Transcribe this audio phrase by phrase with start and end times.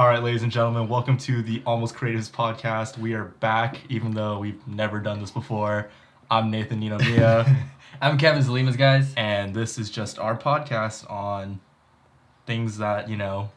[0.00, 2.96] All right, ladies and gentlemen, welcome to the Almost Creatives podcast.
[2.96, 5.90] We are back, even though we've never done this before.
[6.30, 7.54] I'm Nathan Ninomiya,
[8.00, 9.12] I'm Kevin Salinas, guys.
[9.18, 11.60] and this is just our podcast on
[12.46, 13.50] things that, you know,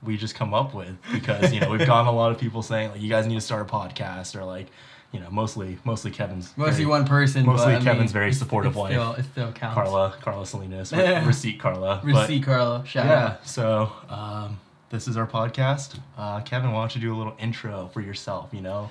[0.00, 2.92] we just come up with because, you know, we've gotten a lot of people saying,
[2.92, 4.68] like, you guys need to start a podcast, or like,
[5.10, 6.56] you know, mostly, mostly Kevin's.
[6.56, 7.44] Mostly very- one person.
[7.44, 8.92] mostly but, Kevin's mean, very supportive it's wife.
[8.92, 9.74] Still, it still counts.
[9.74, 12.00] Carla, Carla Salinas, re- receipt Carla.
[12.04, 12.86] but- Receipt, Carla.
[12.86, 13.44] Shout yeah, out.
[13.44, 14.60] so um,
[14.90, 15.98] this is our podcast.
[16.18, 18.50] Uh, Kevin, why don't you do a little intro for yourself?
[18.52, 18.90] You know,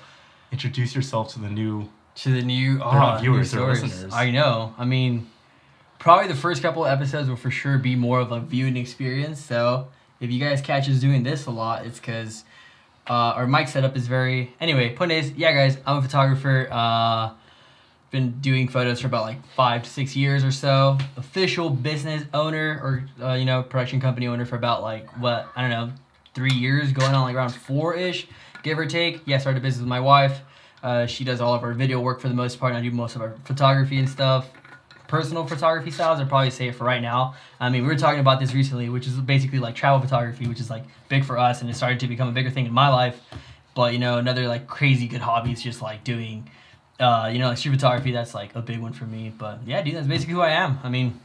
[0.52, 1.90] introduce yourself to the new.
[2.16, 4.14] To the new, oh, not viewers, they're listeners.
[4.14, 4.74] I know.
[4.78, 5.30] I mean,
[6.00, 9.40] probably the first couple of episodes will for sure be more of a viewing experience.
[9.40, 9.88] So
[10.20, 12.44] if you guys catch us doing this a lot, it's because
[13.10, 14.54] uh, our mic setup is very.
[14.60, 16.68] Anyway, point is, yeah, guys, I'm a photographer.
[16.72, 17.32] Uh,
[18.12, 20.98] been doing photos for about like five to six years or so.
[21.18, 25.62] Official business owner or uh, you know production company owner for about like what I
[25.62, 25.92] don't know
[26.34, 28.28] three years, going on like around four ish,
[28.64, 29.22] give or take.
[29.26, 30.42] Yeah, started a business with my wife.
[30.82, 32.72] Uh, she does all of our video work for the most part.
[32.72, 34.50] And I do most of our photography and stuff.
[35.08, 37.34] Personal photography styles, I'd probably say for right now.
[37.60, 40.60] I mean, we were talking about this recently, which is basically like travel photography, which
[40.60, 42.90] is like big for us, and it started to become a bigger thing in my
[42.90, 43.20] life.
[43.76, 46.50] But you know, another like crazy good hobby is just like doing
[47.00, 49.32] uh, you know, like street photography, that's like a big one for me.
[49.38, 50.80] But yeah, dude, that's basically who I am.
[50.84, 51.20] I mean,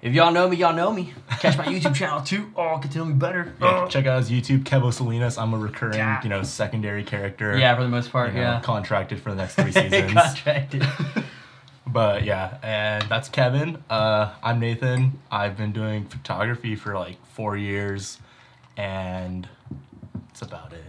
[0.00, 1.14] if y'all know me, y'all know me.
[1.38, 2.50] Catch my YouTube channel too.
[2.56, 3.54] Oh, get to know me better.
[3.60, 5.38] Yeah, check out his YouTube, Kevo Salinas.
[5.38, 6.20] I'm a recurring, Yeah.
[6.22, 7.56] you know, secondary character.
[7.56, 8.60] Yeah, for the most part, you know, yeah.
[8.60, 10.12] contracted for the next three seasons.
[10.12, 10.84] Contracted.
[11.86, 13.82] but yeah, and that's Kevin.
[13.90, 15.20] Uh, I'm Nathan.
[15.30, 18.18] I've been doing photography for like four years,
[18.76, 19.48] and
[20.28, 20.82] that's about it.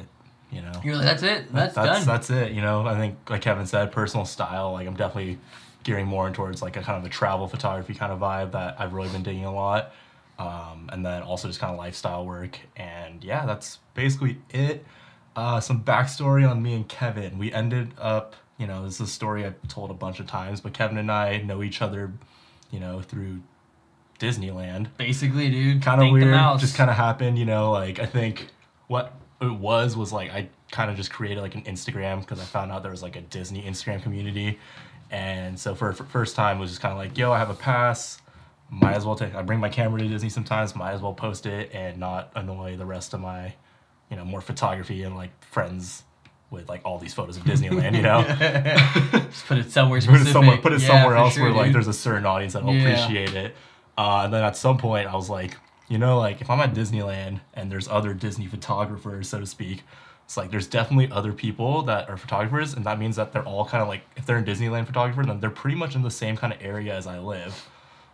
[0.53, 0.71] You know.
[0.83, 1.51] You're like, that's it.
[1.51, 2.07] That's, that's done.
[2.07, 2.51] that's it.
[2.51, 4.73] You know, I think like Kevin said, personal style.
[4.73, 5.39] Like I'm definitely
[5.83, 8.93] gearing more towards like a kind of a travel photography kind of vibe that I've
[8.93, 9.93] really been digging a lot.
[10.39, 12.59] Um, and then also just kind of lifestyle work.
[12.75, 14.85] And yeah, that's basically it.
[15.35, 17.37] Uh, some backstory on me and Kevin.
[17.37, 20.61] We ended up, you know, this is a story I've told a bunch of times,
[20.61, 22.13] but Kevin and I know each other,
[22.71, 23.41] you know, through
[24.19, 25.81] Disneyland Basically, dude.
[25.81, 26.59] kind of weird.
[26.59, 27.71] Just kind of happened, you know.
[27.71, 28.47] Like I think
[28.87, 29.13] what
[29.47, 32.71] it was was like I kind of just created like an Instagram because I found
[32.71, 34.59] out there was like a Disney Instagram community,
[35.11, 37.53] and so for, for first time was just kind of like, yo, I have a
[37.55, 38.19] pass.
[38.69, 39.35] Might as well take.
[39.35, 40.75] I bring my camera to Disney sometimes.
[40.75, 43.53] Might as well post it and not annoy the rest of my,
[44.09, 46.03] you know, more photography and like friends
[46.49, 47.95] with like all these photos of Disneyland.
[47.95, 48.23] You know.
[49.29, 50.27] Just put it somewhere put specific.
[50.27, 52.73] it somewhere put it Yeah, somewhere else sure, where like there's a certain audience that'll
[52.73, 52.81] Yeah.
[52.81, 53.55] appreciate it
[53.97, 55.55] uh, and then at some point i was like
[55.93, 59.83] you know like if i'm at disneyland and there's other disney photographers so to speak
[60.25, 63.63] it's like there's definitely other people that are photographers and that means that they're all
[63.63, 66.35] kind of like if they're in disneyland photographer then they're pretty much in the same
[66.35, 67.69] kind of area as i live.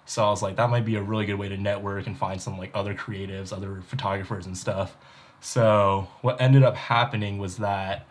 [0.05, 2.41] So i was like that might be a really good way to network and find
[2.41, 4.97] some like other creatives other photographers and stuff.
[5.39, 8.05] So what ended up happening was that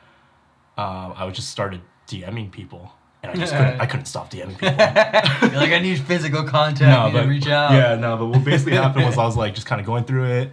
[0.78, 2.92] um, i would just started dming people
[3.22, 6.80] and i just couldn't i couldn't stop dming people You're like, I need physical contact.
[6.80, 7.72] no, but to reach out.
[7.72, 10.24] yeah, no, but what basically happened was I was like just kind of going through
[10.26, 10.52] it.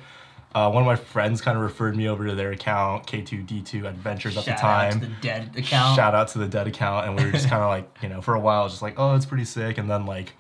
[0.53, 4.38] Uh, one of my friends kind of referred me over to their account, K2D2 Adventures
[4.38, 4.92] at the time.
[4.92, 5.96] Shout out to the dead account.
[5.98, 8.22] Shout out to the dead account, and we were just kind of like, you know,
[8.22, 10.31] for a while, just like, oh, it's pretty sick, and then like,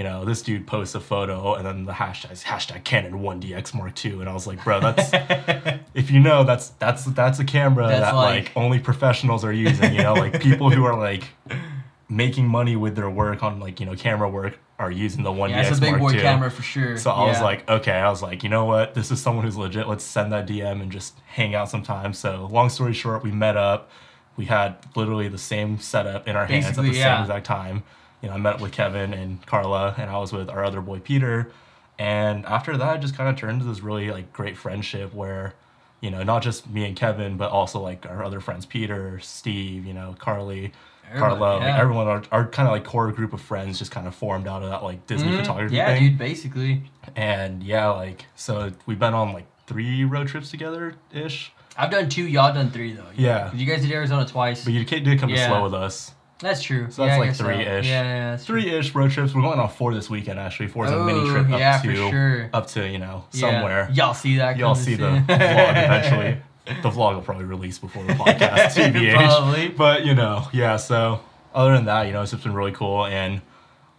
[0.00, 3.74] you know, this dude posts a photo, and then the hashtag is hashtag Canon 1DX
[3.74, 5.10] Mark II, and I was like, bro, that's
[5.94, 9.52] if you know, that's that's that's a camera That's that like, like- only professionals are
[9.52, 11.24] using, you know, like people who are like
[12.08, 15.50] making money with their work on like you know camera work are using the 1DX
[15.50, 16.20] yeah, it's a big Mark boy II.
[16.22, 16.96] camera for sure.
[16.96, 18.94] So I was like, okay, I was like, you know what?
[18.94, 19.86] This is someone who's legit.
[19.86, 22.14] Let's send that DM and just hang out sometime.
[22.14, 23.90] So long story short, we met up.
[24.38, 27.82] We had literally the same setup in our hands at the Basically, same exact time.
[28.22, 30.98] You know, I met with Kevin and Carla, and I was with our other boy
[31.00, 31.50] Peter.
[31.98, 35.54] And after that, it just kind of turned into this really like great friendship where,
[36.00, 39.84] you know, not just me and Kevin, but also like our other friends, Peter, Steve,
[39.84, 40.72] you know, Carly,
[41.12, 44.06] Everybody, Carla, like everyone, our, our kind of like core group of friends just kind
[44.06, 45.38] of formed out of that like Disney Mhm.
[45.40, 46.10] photography Yeah, thing.
[46.10, 46.84] dude, basically.
[47.16, 51.52] And yeah, like so we've been on like three road trips together ish.
[51.76, 53.06] I've done two, y'all done three though.
[53.16, 53.52] Yeah.
[53.52, 54.62] You guys did Arizona twice.
[54.64, 55.48] But you did come to Yeah.
[55.48, 56.12] SLO with us.
[56.40, 56.90] That's true.
[56.90, 57.86] So that's I like three-ish.
[57.86, 58.44] Yeah, yeah, that's.
[58.46, 59.34] Three ish road trips.
[59.34, 60.68] We're going on four this weekend actually.
[60.68, 62.50] Four's a mini trip up yeah, to for sure.
[62.54, 63.40] up to, you know, Yeah.
[63.40, 63.90] somewhere.
[63.92, 64.56] Y'all see that?
[64.56, 66.36] Y'all see the vlog eventually.
[66.82, 69.14] The vlog will probably release before the podcast, TBH.
[69.16, 69.68] Probably.
[69.68, 70.76] But you know, yeah.
[70.76, 71.18] So
[71.52, 73.40] other than that, you know, it's just been really cool, and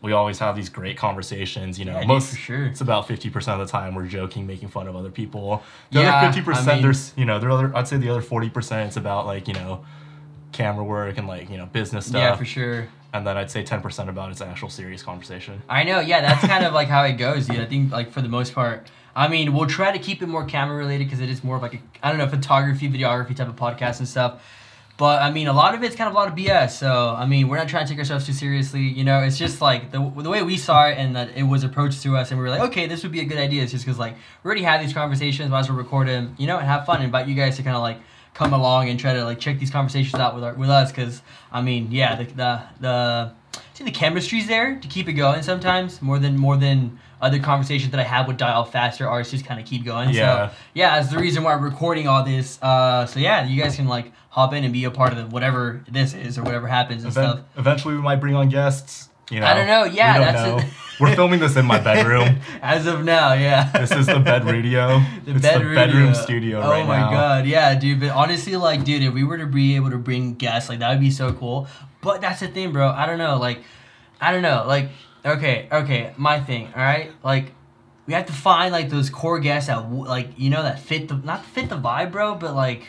[0.01, 1.77] we always have these great conversations.
[1.77, 2.65] You know, Yeah, most for sure.
[2.67, 5.63] it's about fifty percent of the time we're joking, making fun of other people.
[5.91, 8.09] The Yeah, other fifty percent, I mean- there's you know, the other I'd say the
[8.09, 9.83] other forty percent, it's about like you know,
[10.51, 12.21] camera work and like you know business stuff.
[12.21, 12.87] Yeah, for sure.
[13.13, 15.61] And then I'd say ten percent about it's actual serious conversation.
[15.67, 17.59] I know, yeah, that's kind of like how it goes, dude.
[17.59, 20.45] I think like for the most part, I mean, we'll try to keep it more
[20.45, 23.47] camera related because it is more of like a I don't know photography, videography type
[23.47, 24.41] of podcast and stuff.
[24.97, 26.71] But I mean, a lot of it's kind of a lot of BS.
[26.71, 28.81] So I mean, we're not trying to take ourselves too seriously.
[28.81, 31.63] You know, it's just like the, the way we saw it and that it was
[31.63, 33.63] approached to us, and we were like, okay, this would be a good idea.
[33.63, 36.47] It's just because like we already had these conversations, might as well record them, you
[36.47, 36.97] know, and have fun.
[36.97, 37.97] And invite you guys to kind of like
[38.33, 40.91] come along and try to like check these conversations out with our, with us.
[40.91, 43.31] Because I mean, yeah, the the the
[43.81, 47.91] think the chemistry's there to keep it going sometimes more than more than other conversations
[47.91, 49.07] that I have would die off faster.
[49.07, 50.09] Ours just kind of keep going.
[50.09, 50.49] Yeah.
[50.49, 52.61] So yeah, that's the reason why we're recording all this.
[52.61, 55.25] Uh, so yeah, you guys can like hop in and be a part of the,
[55.25, 57.45] whatever this is or whatever happens and Event- stuff.
[57.57, 59.09] eventually, we might bring on guests.
[59.29, 60.69] You know, I don't know, yeah, we don't that's know.
[61.01, 62.39] We're filming this in my bedroom.
[62.61, 63.71] As of now, yeah.
[63.71, 64.99] this is the bed radio.
[65.25, 67.09] The it's bed the bedroom studio Oh right my now.
[67.11, 67.99] god, yeah, dude.
[67.99, 70.91] But honestly, like, dude, if we were to be able to bring guests, like, that
[70.91, 71.67] would be so cool.
[72.01, 72.89] But that's the thing, bro.
[72.89, 73.63] I don't know, like,
[74.21, 74.89] I don't know, like,
[75.25, 77.53] okay, okay, my thing, all right, like.
[78.07, 81.15] We have to find like those core guests that like you know that fit the
[81.17, 82.83] not fit the vibe, bro, but like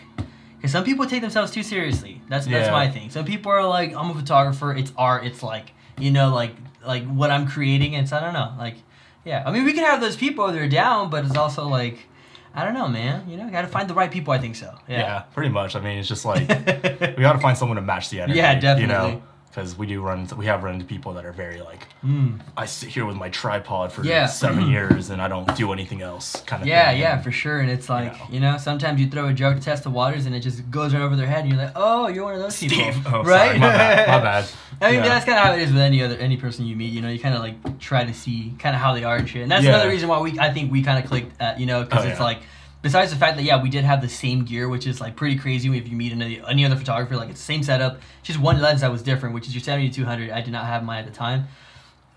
[0.56, 2.22] because some people take themselves too seriously.
[2.28, 3.10] That's that's my thing.
[3.10, 4.72] Some people are like, I'm a photographer.
[4.72, 5.24] It's art.
[5.24, 6.56] It's like you know, like
[6.86, 7.94] like what I'm creating.
[7.94, 8.76] It's I don't know, like
[9.24, 9.42] yeah.
[9.46, 12.08] I mean, we can have those people that are down, but it's also like
[12.54, 13.28] I don't know, man.
[13.28, 14.32] You know, got to find the right people.
[14.32, 14.74] I think so.
[14.88, 14.98] Yeah.
[14.98, 15.18] Yeah.
[15.34, 15.74] pretty much.
[15.74, 18.38] I mean, it's just like we got to find someone to match the energy.
[18.38, 18.82] Yeah, definitely.
[18.82, 19.22] You know,
[19.54, 20.26] because we do run.
[20.36, 22.40] We have run into people that are very like, Mm.
[22.56, 24.26] I sit here with my tripod for Yeah.
[24.26, 26.40] seven years and I don't do anything else.
[26.46, 26.66] Kind of.
[26.68, 27.00] Yeah, thing.
[27.00, 27.60] yeah, for sure.
[27.60, 28.26] And it's like, know.
[28.30, 30.94] you know, sometimes you throw a joke to test the waters and it just goes
[30.94, 32.80] right over their head and you're like, oh, you're one of those people.
[33.06, 33.46] Oh, right?
[33.48, 33.58] sorry.
[33.60, 34.08] My bad.
[34.08, 34.44] My bad.
[34.80, 35.08] I mean, Yeah.
[35.10, 36.92] that's kind of how it is with any other any person you meet.
[36.92, 39.28] You know, you kind of like try to see kind of how they are and
[39.28, 39.42] shit.
[39.42, 39.74] And that's Yeah.
[39.74, 41.40] another reason why we I think we kind of clicked.
[41.40, 42.40] At, you know, because Oh, it's like
[42.82, 45.36] besides the fact that yeah we did have the same gear, which is like pretty
[45.36, 47.16] crazy if you meet any, any other photographer.
[47.16, 49.90] Like it's the same setup, just one lens that was different, which is your seventy
[49.90, 50.30] two hundred.
[50.30, 51.46] I did not have mine at the time.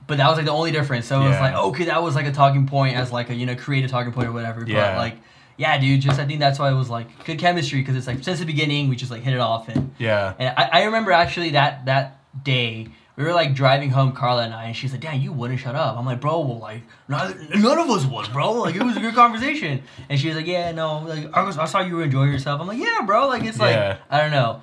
[0.07, 1.07] But that was like the only difference.
[1.07, 3.45] So it was like, okay, that was like a talking point as like a you
[3.47, 4.61] know creative talking point or whatever.
[4.61, 5.15] But like,
[5.57, 8.23] yeah, dude, just I think that's why it was like good chemistry because it's like
[8.23, 10.33] since the beginning we just like hit it off and Yeah.
[10.37, 14.53] and I, I remember actually that that day we were like driving home, Carla and
[14.53, 17.47] I, and she's like, "Damn, you wouldn't shut up." I'm like, "Bro, well, like none,
[17.55, 18.51] none of us would, bro.
[18.53, 21.57] Like it was a good conversation." And she was like, "Yeah, no, like I, was,
[21.57, 23.27] I saw you were enjoying yourself." I'm like, "Yeah, bro.
[23.27, 24.61] Like it's like I don't know."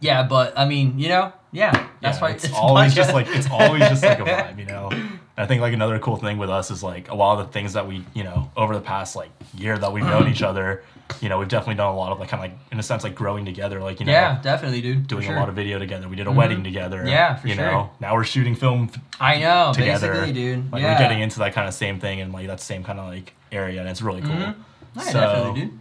[0.00, 1.70] Yeah, but I mean, you know, yeah,
[2.02, 4.66] that's Yeah, why it's a always just like it's always just like a vibe, you
[4.66, 4.90] know.
[5.36, 7.52] And I think like another cool thing with us is like a lot of the
[7.52, 10.84] things that we, you know, over the past like year that we've known each other,
[11.20, 13.02] you know, we've definitely done a lot of like kind of like in a sense
[13.02, 15.08] like growing together, like you know, yeah, definitely, dude.
[15.08, 15.34] doing sure.
[15.36, 16.08] a lot of video together.
[16.08, 16.36] We did a Mhm.
[16.36, 17.02] wedding together.
[17.04, 17.64] Yeah, for you sure.
[17.64, 18.90] know, now we're shooting film
[19.20, 20.12] I know, together.
[20.12, 20.72] basically, dude.
[20.72, 20.92] Like yeah.
[20.92, 23.34] we're getting into that kind of same thing and like that same kind of like
[23.50, 24.30] area, and it's really cool.
[24.30, 24.54] Mhm.
[24.96, 25.78] Yeah, So- definitely, dude.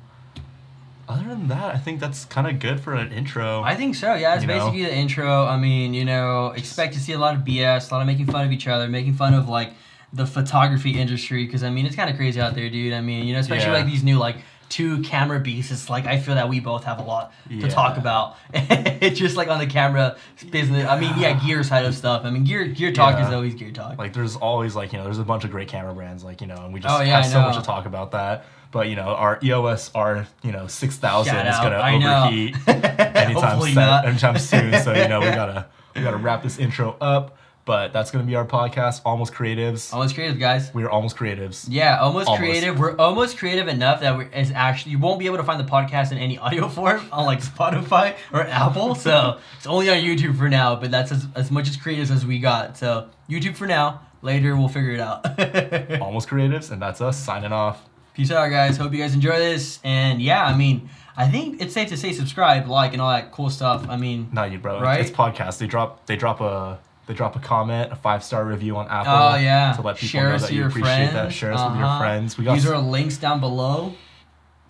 [1.07, 3.61] Other than that, I think that's kind of good for an intro.
[3.61, 4.13] I think so.
[4.13, 4.53] Yeah, it's You know?
[4.59, 5.45] basically the intro.
[5.45, 8.27] I mean, you know, expect to see a lot of BS, a lot of making
[8.27, 9.73] fun of each other, making fun of like
[10.13, 11.45] the photography industry.
[11.45, 12.93] Because I mean, it's kind of crazy out there, dude.
[12.93, 13.77] I mean, you know, especially Yeah.
[13.79, 14.37] like these new like
[14.73, 15.71] two camera beasts.
[15.71, 17.67] It's like I feel that we both have a lot to Yeah.
[17.69, 18.35] talk about.
[18.53, 20.15] it's just like on the camera
[20.49, 20.87] business.
[20.87, 22.25] I mean, yeah, gear side of stuff.
[22.25, 23.27] I mean, gear gear talk Yeah.
[23.27, 23.97] is always gear talk.
[23.99, 26.47] like there's always like you know there's a bunch of great camera brands like you
[26.47, 28.95] know and we just Oh, yeah, have so much to talk about that but you
[28.95, 34.37] know our EOS R you know 6000 is gonna I overheat anytime, Hopefully se- anytime
[34.39, 38.25] soon so you know we gotta we gotta wrap this intro up but that's gonna
[38.25, 40.73] be our podcast almost creatives Almost creative, guys.
[40.73, 42.39] we are almost creatives Yeah, almost, Almost.
[42.39, 42.77] creative.
[42.79, 45.69] We're almost creative enough that we're is actually you won't be able to find the
[45.71, 48.95] podcast in any audio form on like Spotify or Apple.
[48.95, 50.75] So it's only on YouTube for now.
[50.75, 52.77] But that's as, as much as creatives as we got.
[52.77, 54.01] So YouTube for now.
[54.21, 55.25] Later we'll figure it out.
[56.01, 57.83] almost creatives and that's us signing off
[58.13, 58.77] Peace out, guys.
[58.77, 59.79] Hope you guys enjoy this.
[59.83, 60.87] And yeah, I mean,
[61.17, 63.87] I think it's safe to say subscribe, like, and all that cool stuff.
[63.89, 64.99] I mean, not you bro Right?
[65.01, 68.77] it's podcast they drop they drop a they drop a comment, a five star review
[68.77, 69.11] on Apple.
[69.13, 71.13] oh yeah, To let people share know that you appreciate friends.
[71.13, 71.33] that.
[71.33, 71.99] Share us with your Uh-huh.
[71.99, 72.37] friends.
[72.37, 73.93] We got These are links down below.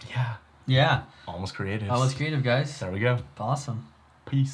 [0.09, 0.33] yeah,
[0.65, 1.89] Yeah, almost creative.
[1.91, 2.79] almost creative, guys.
[2.79, 3.19] There we go.
[3.39, 3.85] Awesome.
[4.25, 4.51] Peace.